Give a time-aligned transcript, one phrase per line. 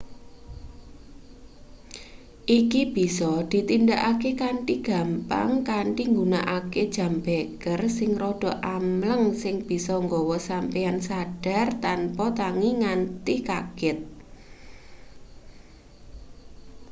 [2.59, 10.37] iki bisa ditindakake kanthi gampang kanthi nggunakake jam beker sing rada amleng sing bisa gawe
[10.49, 13.99] sampeyan sadar tanpa tangi nganti kaget